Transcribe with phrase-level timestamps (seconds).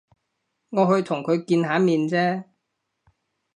[0.03, 0.03] 我
[0.95, 2.45] 去同佢見下面啫